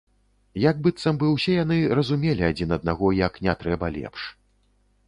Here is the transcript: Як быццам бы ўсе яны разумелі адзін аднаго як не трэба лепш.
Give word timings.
Як 0.61 0.79
быццам 0.87 1.19
бы 1.23 1.29
ўсе 1.35 1.53
яны 1.63 1.77
разумелі 2.01 2.49
адзін 2.51 2.75
аднаго 2.79 3.13
як 3.21 3.33
не 3.47 3.53
трэба 3.63 3.85
лепш. 4.01 4.21